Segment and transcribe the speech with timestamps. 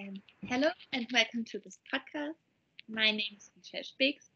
[0.00, 0.14] Um,
[0.46, 2.36] hello and welcome to this podcast.
[2.88, 4.30] My name is Michelle Spix.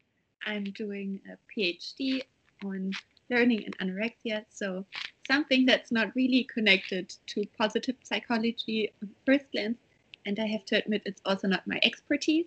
[0.45, 2.21] I'm doing a PhD
[2.63, 2.91] on
[3.31, 4.85] learning and anorexia, so
[5.25, 9.79] something that's not really connected to positive psychology on first glance,
[10.27, 12.45] and I have to admit it's also not my expertise.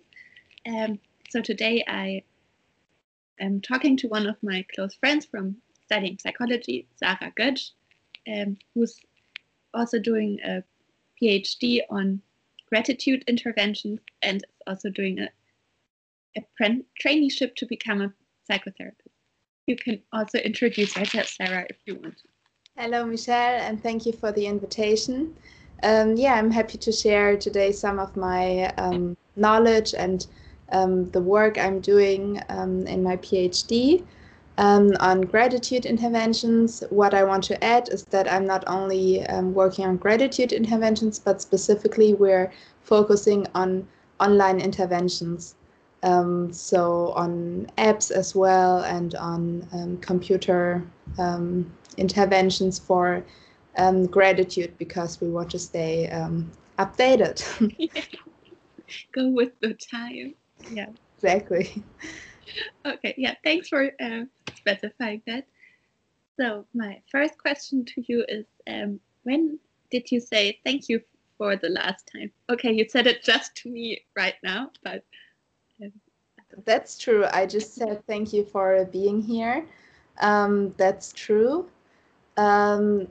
[0.65, 0.97] Um,
[1.29, 2.23] so today I
[3.41, 7.71] am talking to one of my close friends from studying psychology, Sarah Götsch,
[8.31, 9.01] um, who's
[9.73, 10.63] also doing a
[11.21, 12.21] PhD on
[12.69, 15.29] gratitude interventions and is also doing a,
[16.37, 16.41] a
[17.03, 18.13] traineeship to become a
[18.49, 18.93] psychotherapist.
[19.67, 22.21] You can also introduce yourself, Sarah, if you want.
[22.77, 25.35] Hello, Michelle, and thank you for the invitation.
[25.83, 30.25] Um, yeah, I'm happy to share today some of my um, knowledge and
[30.71, 34.03] um, the work I'm doing um, in my PhD
[34.59, 36.83] um, on gratitude interventions.
[36.89, 41.17] What I want to add is that I'm not only um, working on gratitude interventions,
[41.17, 43.87] but specifically we're focusing on
[44.19, 45.55] online interventions.
[46.03, 50.83] Um, so on apps as well and on um, computer
[51.17, 53.23] um, interventions for
[53.77, 56.09] um, gratitude because we want to stay
[56.77, 57.39] updated.
[59.13, 60.35] Go with the time.
[60.71, 60.89] Yeah.
[61.15, 61.83] Exactly.
[62.85, 64.23] Okay, yeah, thanks for uh,
[64.69, 65.45] specifying that.
[66.39, 69.59] So my first question to you is, um, when
[69.91, 71.01] did you say thank you
[71.37, 72.31] for the last time?
[72.49, 75.03] Okay, you said it just to me right now, but.
[75.83, 75.91] Um,
[76.65, 77.25] that's true.
[77.31, 79.65] I just said thank you for being here.
[80.21, 81.69] Um, that's true.
[82.37, 83.07] Um,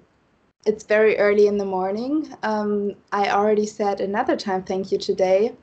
[0.66, 2.34] it's very early in the morning.
[2.42, 5.54] Um, I already said another time thank you today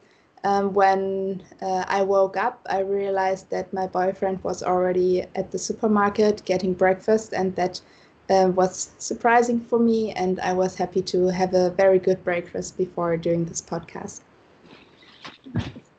[0.45, 5.57] um, when uh, I woke up, I realized that my boyfriend was already at the
[5.57, 7.81] supermarket getting breakfast, and that
[8.29, 10.11] uh, was surprising for me.
[10.11, 14.21] And I was happy to have a very good breakfast before doing this podcast.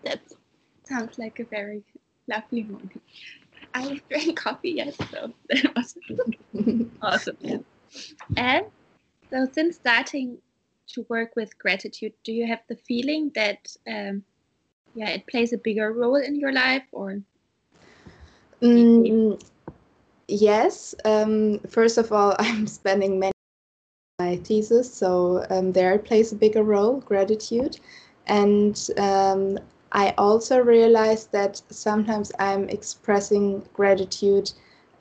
[0.05, 0.21] That
[0.85, 1.83] sounds like a very
[2.29, 3.01] lovely morning.
[3.75, 5.97] I drank coffee yet, so that was
[7.03, 7.37] awesome.
[7.41, 7.59] Yeah.
[8.37, 8.67] And
[9.29, 10.39] so, since starting
[10.91, 14.23] to work with gratitude, do you have the feeling that um,
[14.97, 17.21] yeah it plays a bigger role in your life or
[18.63, 19.41] mm,
[20.27, 23.33] yes um, first of all i'm spending many
[24.19, 27.79] my thesis so um, there it plays a bigger role gratitude.
[28.27, 29.59] And um,
[29.93, 34.51] i also realized that sometimes i'm expressing gratitude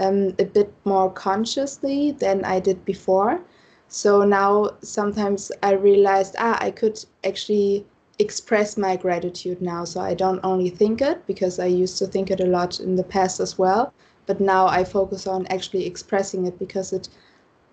[0.02, 3.40] um, a bit more consciously than i did before.
[3.88, 7.86] So now sometimes i realized ah i could actually
[8.20, 9.86] express my gratitude now.
[9.86, 12.96] So I don't only think it because I used to think it a lot in
[12.96, 13.94] the past as well,
[14.26, 17.10] but now I focus on actually expressing it because it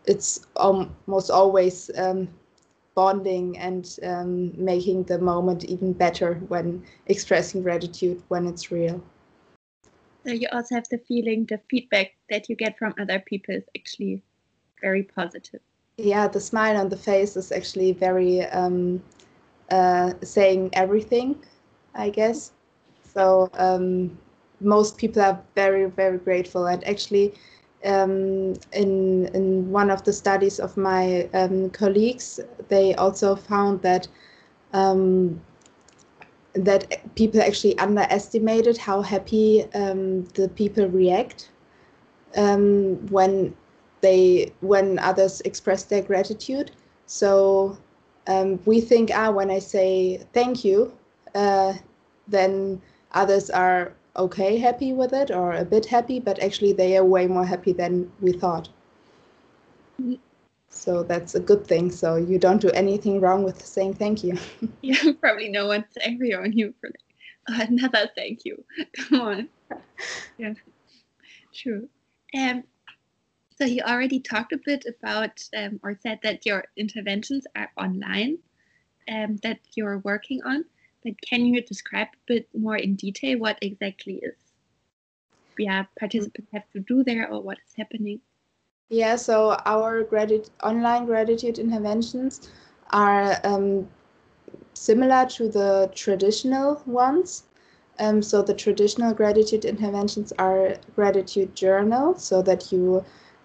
[0.04, 2.28] it's almost always um,
[2.94, 9.00] bonding and um, making the moment even better when expressing gratitude when it's real.
[10.26, 13.64] So you also have the feeling the feedback that you get from other people is
[13.76, 14.22] actually
[14.80, 15.60] very positive.
[15.98, 19.02] Yeah, the smile on the face is actually very um,
[19.72, 21.36] uh, saying everything,
[21.94, 22.52] I guess.
[23.02, 24.16] So um,
[24.60, 26.66] most people are very, very grateful.
[26.66, 27.34] And actually,
[27.84, 32.38] um, in in one of the studies of my um, colleagues,
[32.68, 34.08] they also found that
[34.72, 35.40] um,
[36.54, 41.50] that people actually underestimated how happy um, the people react
[42.36, 43.54] um, when
[44.02, 46.70] they when others express their gratitude.
[47.06, 47.78] So
[48.26, 50.92] um, we think, ah, when I say thank you,
[51.34, 51.74] uh,
[52.28, 52.80] then
[53.12, 57.26] others are okay, happy with it, or a bit happy, but actually they are way
[57.26, 58.68] more happy than we thought.
[60.68, 61.90] So that's a good thing.
[61.90, 64.38] So you don't do anything wrong with saying thank you.
[64.82, 66.90] yeah, probably no one's angry on you for
[67.48, 68.64] like, another thank you.
[68.96, 69.48] Come on.
[70.38, 70.54] yeah,
[71.54, 71.88] true.
[72.34, 72.64] Um,
[73.62, 78.36] so you already talked a bit about um, or said that your interventions are online
[79.08, 80.64] um, that you're working on,
[81.04, 84.34] but can you describe a bit more in detail what exactly is
[85.58, 88.20] yeah participants have to do there or what is happening?
[88.88, 90.08] Yeah, so our
[90.64, 92.50] online gratitude interventions
[92.90, 93.88] are um,
[94.74, 97.44] similar to the traditional ones.
[98.00, 103.04] Um, so the traditional gratitude interventions are gratitude journal, so that you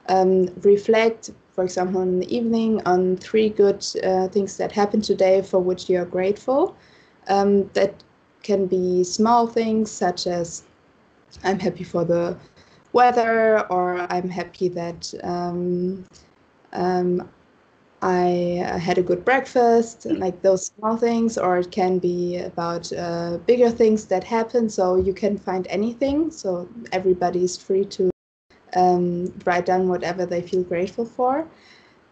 [0.10, 5.42] um, reflect, for example, in the evening on three good uh, things that happened today
[5.42, 6.76] for which you are grateful.
[7.28, 8.04] Um, that
[8.44, 10.64] can be small things such as
[11.44, 12.38] I'm happy for the
[12.94, 16.06] weather, or I'm happy that um,
[16.74, 17.30] um,
[18.02, 23.38] I had a good breakfast, like those small things, or it can be about uh,
[23.46, 24.70] bigger things that happen.
[24.70, 26.32] So you can find anything.
[26.32, 28.10] So everybody is free to
[28.76, 31.48] um, write down whatever they feel grateful for.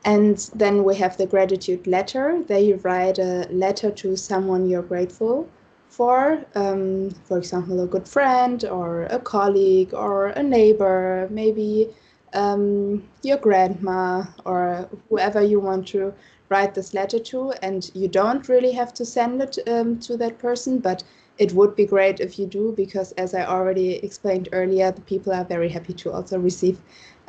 [0.06, 2.44] And then we have the gratitude letter.
[2.46, 5.50] There you write a letter to someone you're grateful
[5.90, 6.46] for.
[6.54, 11.90] Um, for example, a good friend or a colleague or a neighbor, maybe
[12.34, 16.14] um, your grandma or whoever you want to
[16.50, 17.54] write this letter to.
[17.64, 21.04] And you don't really have to send it um, to that person, but
[21.38, 25.34] it would be great if you do, because as I already explained earlier, the people
[25.34, 26.80] are very happy to also receive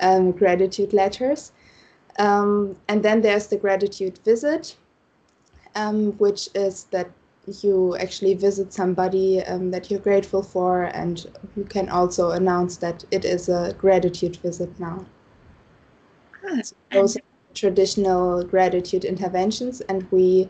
[0.00, 1.52] um, gratitude letters.
[2.18, 4.76] Um, and then there's the gratitude visit,
[5.74, 7.10] um, which is that
[7.62, 11.26] you actually visit somebody um, that you're grateful for, and
[11.56, 15.04] you can also announce that it is a gratitude visit now.
[16.62, 17.22] So those are
[17.54, 20.48] traditional gratitude interventions, and we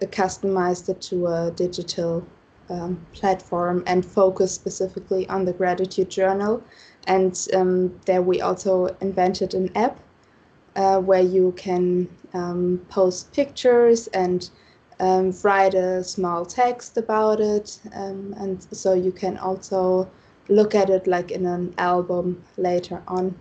[0.00, 2.26] uh, customized it to a digital
[2.72, 6.62] um, platform and focus specifically on the gratitude journal.
[7.06, 9.98] And um, there we also invented an app
[10.76, 14.48] uh, where you can um, post pictures and
[15.00, 17.78] um, write a small text about it.
[17.94, 20.08] Um, and so you can also
[20.48, 23.34] look at it like in an album later on.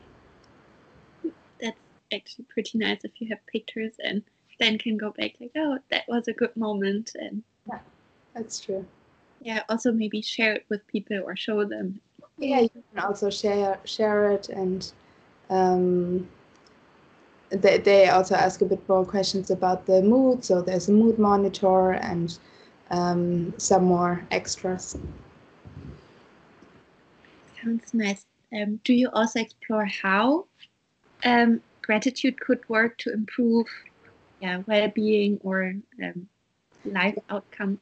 [1.59, 1.77] that's
[2.13, 4.23] actually pretty nice if you have pictures and
[4.59, 7.79] then can go back like, oh, that was a good moment, and yeah,
[8.33, 8.85] That's true.
[9.41, 11.99] Yeah, also maybe share it with people or show them.
[12.37, 14.91] Yeah, you can also share share it and
[15.49, 16.27] um,
[17.49, 20.45] they, they also ask a bit more questions about the mood.
[20.45, 22.37] So there's a mood monitor and
[22.89, 24.97] um, some more extras.
[27.61, 28.25] Sounds nice.
[28.53, 30.45] Um, do you also explore how
[31.23, 33.67] um, gratitude could work to improve,
[34.39, 35.73] yeah, well-being or
[36.03, 36.27] um,
[36.85, 37.79] life outcome?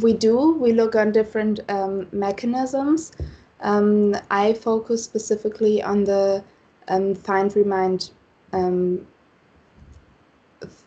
[0.00, 0.52] We do.
[0.54, 3.12] We look on different um, mechanisms.
[3.60, 6.44] Um, I focus specifically on the
[6.88, 8.10] um, find remind
[8.52, 9.06] um,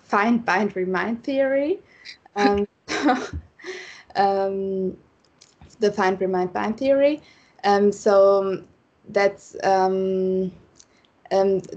[0.03, 1.79] find bind remind theory.
[2.35, 2.67] Um,
[5.79, 7.21] the find remind bind theory.
[7.91, 8.63] So
[9.09, 9.55] that's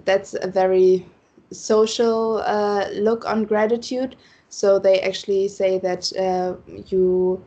[0.04, 1.06] that's a very
[1.50, 4.16] social uh, look on gratitude.
[4.52, 6.56] So they actually say that uh,
[6.88, 7.42] you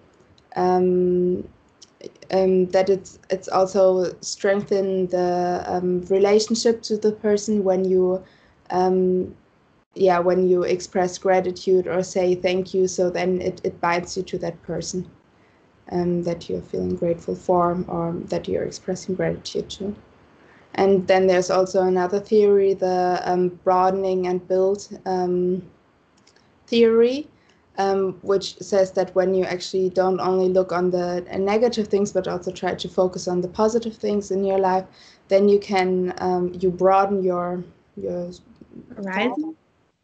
[0.55, 1.47] um,
[2.31, 8.23] um, that it's it's also strengthen the um, relationship to the person when you
[8.71, 9.35] um,
[9.95, 12.87] yeah when you express gratitude or say thank you.
[12.87, 15.09] So then it, it binds you to that person
[15.91, 19.95] um, that you're feeling grateful for or that you're expressing gratitude to.
[20.75, 24.87] And then there's also another theory, the um, broadening and build
[26.67, 27.27] theory,
[27.77, 32.27] um, which says that when you actually don't only look on the negative things, but
[32.27, 34.85] also try to focus on the positive things in your life,
[35.27, 37.63] then you can um, you broaden your
[37.95, 38.31] your
[38.95, 39.55] Horizon?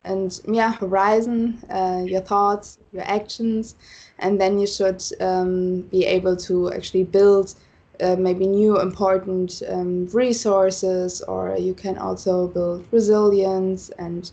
[0.03, 3.75] and yeah horizon, uh, your thoughts, your actions,
[4.19, 7.55] and then you should um, be able to actually build
[8.01, 14.31] uh, maybe new important um, resources, or you can also build resilience, and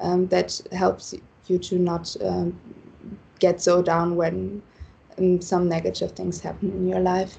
[0.00, 1.14] um, that helps
[1.50, 2.58] you to not um,
[3.38, 4.62] get so down when
[5.18, 7.38] um, some negative things happen in your life.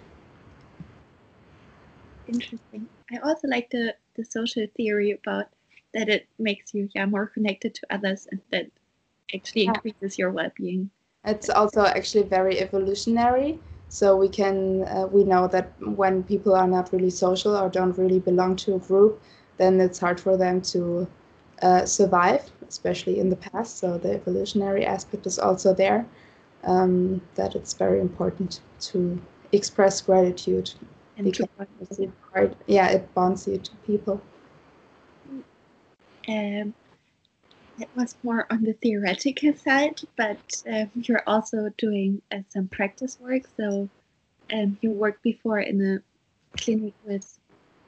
[2.28, 2.90] Interesting.
[3.12, 5.48] I also like the, the social theory about
[5.94, 8.72] that it makes you yeah more connected to others and that
[9.34, 9.74] actually Yeah.
[9.74, 10.92] increases your well-being.
[11.26, 13.60] It's also actually very evolutionary.
[13.90, 17.98] So we can uh, we know that when people are not really social or don't
[17.98, 19.22] really belong to a group,
[19.58, 21.08] then it's hard for them to
[21.62, 23.78] uh, survive, especially in the past.
[23.78, 26.06] So the evolutionary aspect is also there.
[26.64, 29.22] Um, that it's very important to
[29.52, 30.74] express gratitude
[31.16, 34.22] And because it hard, yeah, it bonds you to people.
[36.28, 36.74] um,
[37.80, 43.18] it was more on the theoretical side, but um, you're also doing uh, some practice
[43.20, 43.44] work.
[43.56, 43.90] So
[44.52, 47.40] um, you worked before in a clinic with,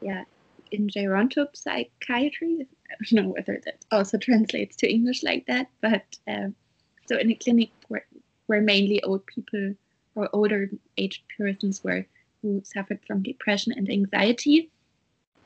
[0.02, 0.24] yeah,
[0.72, 2.68] in gerontopsychiatry.
[2.92, 6.56] I don't know whether that also translates to English like that, but um,
[7.08, 8.06] so in a clinic where,
[8.48, 9.76] where mainly old people
[10.16, 12.06] or older aged persons were
[12.42, 14.70] who suffered from depression and anxiety.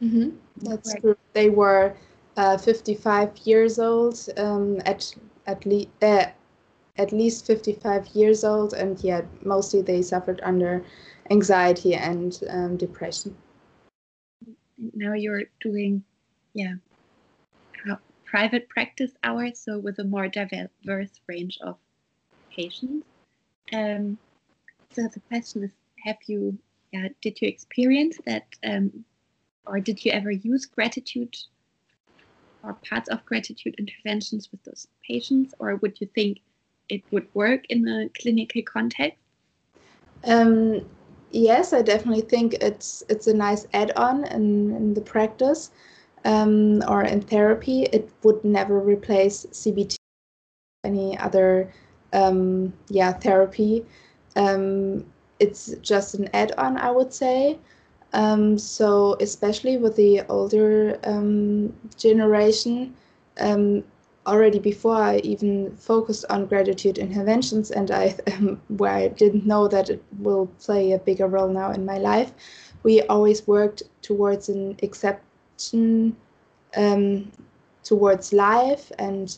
[0.02, 0.30] Mm-hmm.
[0.58, 1.18] That's true.
[1.34, 1.96] They were
[2.38, 5.14] uh, 55 years old um, at
[5.48, 6.28] at least uh,
[6.98, 10.84] at least 55 years old, and yet mostly they suffered under
[11.32, 13.36] anxiety and um, depression.
[14.94, 16.04] Now you're doing,
[16.54, 16.76] yeah,
[18.26, 21.78] private practice hours, so with a more diverse range of
[22.52, 23.06] patients.
[23.72, 24.18] Um,
[24.92, 25.72] so the question is,
[26.04, 26.58] have you,
[26.92, 29.06] yeah, did you experience that, um,
[29.68, 31.36] or did you ever use gratitude
[32.64, 36.40] or parts of gratitude interventions with those patients, or would you think
[36.90, 39.20] it would work in a clinical context?
[40.24, 40.86] Um,
[41.34, 45.72] yes, I definitely think it's it's a nice add-on in, in the practice
[46.26, 47.84] um, or in therapy.
[47.84, 49.98] It would never replace CBT,
[50.86, 51.74] any other
[52.14, 53.86] um, yeah therapy.
[54.36, 55.06] Um,
[55.40, 57.60] it's just an add-on, I would say.
[58.14, 62.96] Um, so especially with the older um, generation,
[63.40, 63.84] um,
[64.26, 69.68] already before I even focused on gratitude interventions, and I um, where I didn't know
[69.68, 72.34] that it will play a bigger role now in my life,
[72.84, 76.16] we always worked towards an acceptance
[76.76, 77.32] um,
[77.84, 79.38] towards life and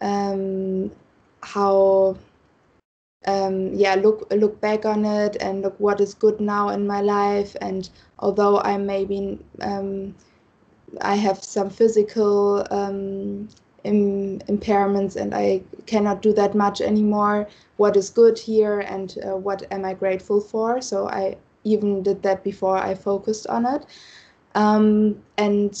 [0.00, 0.90] um,
[1.42, 2.16] how
[3.26, 7.00] um, yeah look look back on it and look what is good now in my
[7.00, 7.56] life.
[7.60, 10.14] And although I maybe um,
[11.00, 13.48] I have some physical um,
[13.84, 17.48] Im- impairments and I cannot do that much anymore.
[17.76, 20.80] What is good here and uh, what am I grateful for?
[20.80, 23.86] So I even did that before I focused on it.
[24.54, 25.76] Um, and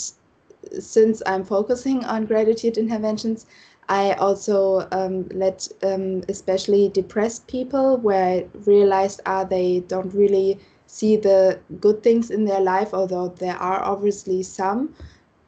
[0.78, 3.46] since I'm focusing on gratitude interventions,
[3.88, 10.60] I also um, let um, especially depressed people where I realized ah they don't really
[10.86, 14.94] see the good things in their life, although there are obviously some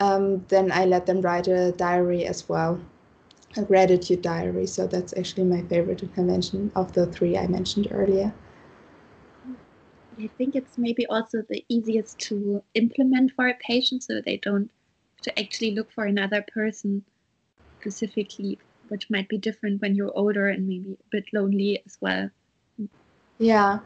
[0.01, 2.81] um, then I let them write a diary as well,
[3.57, 4.67] a gratitude diary.
[4.67, 8.33] So that's actually my favorite intervention of the three I mentioned earlier.
[10.19, 14.71] I think it's maybe also the easiest to implement for a patient so they don't
[15.23, 17.05] to actually look for another person
[17.81, 22.31] specifically, which might be different when you're older and maybe a bit lonely as well.
[23.39, 23.81] Yeah.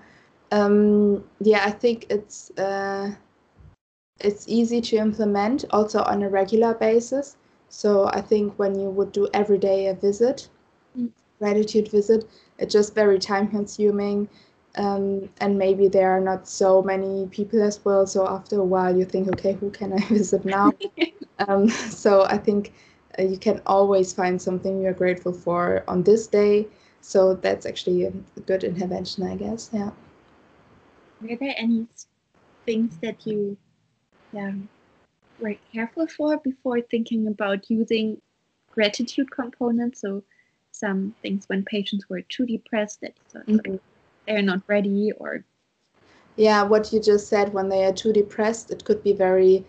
[0.50, 3.14] Um, yeah, I think it's uh,
[4.21, 7.37] it's easy to implement also on a regular basis.
[7.68, 10.49] So I think when you would do every day a visit,
[10.97, 11.11] mm.
[11.38, 12.28] gratitude visit,
[12.59, 14.28] it's just very time consuming.
[14.76, 18.06] Um, and maybe there are not so many people as well.
[18.06, 20.73] So after a while, you think, okay, who can I visit now?
[21.49, 22.73] um, so I think
[23.18, 26.68] uh, you can always find something you're grateful for on this day.
[27.00, 28.11] So that's actually a
[28.47, 29.71] good intervention, I guess.
[29.73, 29.90] Yeah.
[31.21, 31.87] Were there any
[32.64, 33.56] things that you
[34.34, 34.52] yeah,
[35.40, 38.20] very careful for before thinking about using
[38.72, 40.00] gratitude components.
[40.00, 40.22] So
[40.74, 43.76] some things when patients were too depressed that mm-hmm.
[44.26, 45.44] they're not ready or
[46.36, 49.64] yeah what you just said when they are too depressed it could be very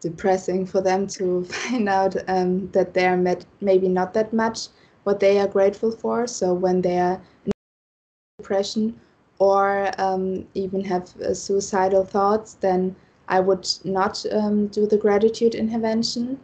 [0.00, 4.68] depressing for them to find out um, that they're met, maybe not that much
[5.04, 7.52] what they are grateful for so when they are in
[8.38, 8.98] depression
[9.38, 12.96] or um, even have uh, suicidal thoughts then
[13.28, 16.38] I would not um, do the gratitude intervention.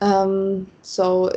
[0.00, 1.30] Um, so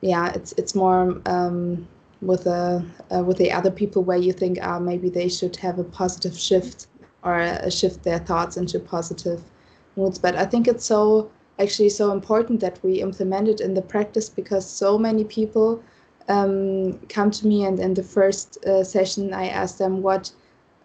[0.00, 1.88] yeah, it's it's more um,
[2.20, 5.78] with the uh, with the other people where you think ah maybe they should have
[5.78, 6.86] a positive shift
[7.22, 9.42] or uh, shift their thoughts into positive
[9.96, 10.18] moods.
[10.18, 14.28] But I think it's so actually so important that we implement it in the practice
[14.28, 15.82] because so many people
[16.28, 20.32] um, come to me and in the first uh, session I ask them what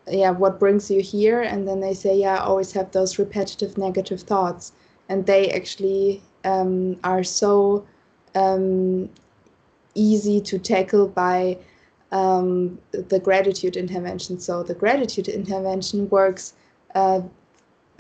[0.09, 1.41] yeah what brings you here?
[1.41, 4.73] And then they say yeah i always have those repetitive negative thoughts.
[5.09, 7.85] And they actually um, are so
[8.35, 9.09] um,
[9.95, 11.57] easy to tackle by
[12.11, 14.39] um, the gratitude intervention.
[14.39, 16.53] So the gratitude intervention works
[16.95, 17.21] uh,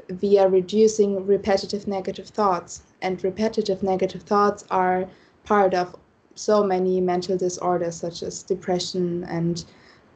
[0.09, 2.81] via reducing repetitive negative thoughts.
[3.01, 5.07] And repetitive negative thoughts are
[5.43, 5.95] part of
[6.35, 9.65] so many mental disorders such as depression and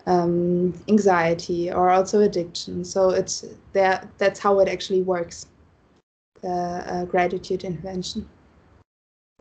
[0.05, 2.83] um, anxiety or also addiction.
[2.83, 4.09] So it's there.
[4.17, 5.47] That's how it actually works.
[6.41, 8.27] The uh, gratitude intervention.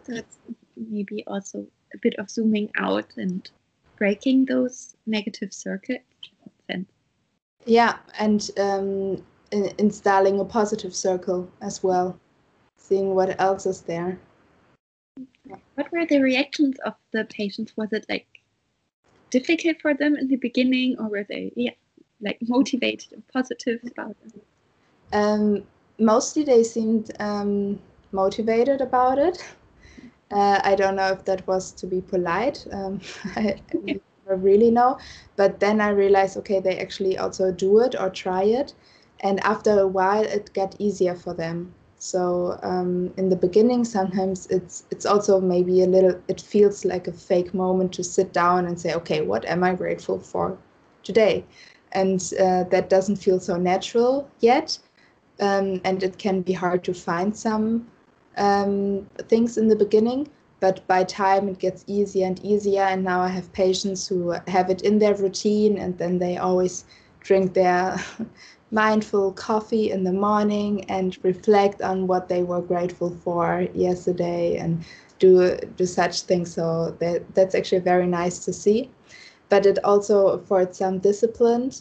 [0.05, 0.39] So it's
[0.77, 3.49] maybe also a bit of zooming out and
[3.97, 6.05] breaking those negative circuits.
[7.67, 12.19] Yeah, and um, in installing a positive circle as well,
[12.79, 14.19] seeing what else is there.
[15.75, 17.77] What were the reactions of the patients?
[17.77, 18.27] Was it like
[19.31, 21.73] difficult for them in the beginning, or were they yeah
[22.21, 24.43] like motivated and positive about it?
[25.13, 25.65] Um,
[25.99, 27.79] mostly they seemed um,
[28.13, 29.45] motivated about it.
[30.33, 32.65] Uh, I don't know if that was to be polite.
[32.73, 33.01] Um,
[33.37, 33.61] I,
[34.31, 34.97] I really know.
[35.35, 38.73] But then I realized, okay, they actually also do it or try it.
[39.21, 41.75] And after a while, it got easier for them.
[42.01, 46.21] So um, in the beginning, sometimes it's it's also maybe a little.
[46.29, 49.75] It feels like a fake moment to sit down and say, okay, what am I
[49.75, 50.59] grateful for
[51.05, 51.45] today?
[51.93, 54.79] And uh, that doesn't feel so natural yet,
[55.41, 57.89] um, and it can be hard to find some
[58.37, 60.29] um, things in the beginning.
[60.61, 62.83] But by time, it gets easier and easier.
[62.83, 66.85] And now I have patients who have it in their routine, and then they always
[67.21, 67.99] drink their
[68.71, 74.85] mindful coffee in the morning and reflect on what they were grateful for yesterday and
[75.19, 76.55] do do such things.
[76.55, 78.91] So that that's actually very nice to see.
[79.49, 81.73] But it also affords some discipline.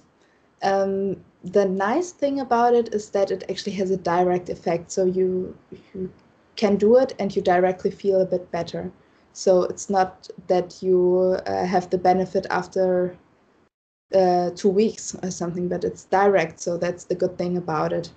[0.63, 4.91] Um, the nice thing about it is that it actually has a direct effect.
[4.91, 5.55] So you
[5.93, 6.11] you
[6.55, 8.91] can do it and you directly feel a bit better.
[9.33, 13.15] So it's not that you uh, have the benefit after
[14.13, 16.59] uh, two weeks or something, but it's direct.
[16.59, 18.11] So that's the good thing about it.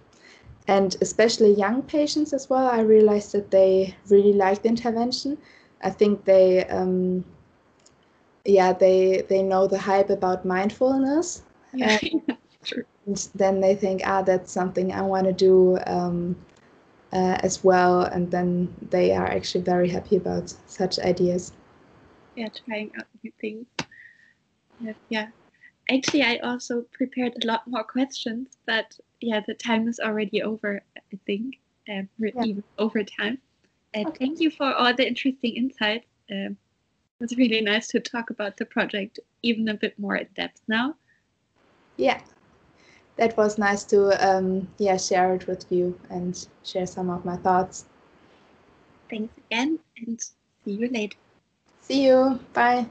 [0.68, 5.38] And especially young patients as well, I realized that they really like the intervention.
[5.82, 7.24] I think they, um,
[8.44, 11.42] yeah, they they know the hype about mindfulness.
[11.72, 11.98] Yeah.
[13.06, 16.36] And then they think, ah, that's something I want to do um,
[17.12, 18.02] uh, as well.
[18.02, 21.52] And then they are actually very happy about such ideas.
[22.36, 23.66] Yeah, trying out new things.
[25.08, 25.28] Yeah,
[25.90, 30.82] actually, I also prepared a lot more questions, but yeah, the time is already over,
[30.96, 31.58] I think,
[31.88, 32.42] um, yeah.
[32.44, 33.38] even over time.
[33.94, 34.18] And okay.
[34.18, 36.06] thank you for all the interesting insights.
[36.30, 36.56] Um,
[37.20, 40.62] it was really nice to talk about the project even a bit more in depth
[40.66, 40.94] now.
[41.96, 42.20] Yeah,
[43.16, 47.36] that was nice to um, yeah share it with you and share some of my
[47.36, 47.84] thoughts.
[49.10, 51.18] Thanks again, and see you later.
[51.82, 52.40] See you.
[52.54, 52.86] Bye.